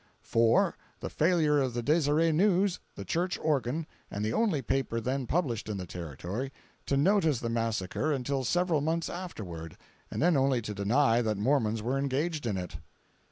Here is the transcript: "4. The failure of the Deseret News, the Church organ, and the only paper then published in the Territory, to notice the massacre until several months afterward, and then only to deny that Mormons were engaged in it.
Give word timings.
"4. 0.23 0.75
The 0.99 1.11
failure 1.11 1.59
of 1.59 1.75
the 1.75 1.83
Deseret 1.83 2.31
News, 2.31 2.79
the 2.95 3.05
Church 3.05 3.37
organ, 3.37 3.85
and 4.09 4.25
the 4.25 4.33
only 4.33 4.63
paper 4.63 4.99
then 4.99 5.27
published 5.27 5.69
in 5.69 5.77
the 5.77 5.85
Territory, 5.85 6.51
to 6.87 6.97
notice 6.97 7.39
the 7.39 7.49
massacre 7.49 8.11
until 8.11 8.43
several 8.43 8.81
months 8.81 9.11
afterward, 9.11 9.77
and 10.09 10.19
then 10.19 10.35
only 10.35 10.59
to 10.59 10.73
deny 10.73 11.21
that 11.21 11.37
Mormons 11.37 11.83
were 11.83 11.99
engaged 11.99 12.47
in 12.47 12.57
it. 12.57 12.77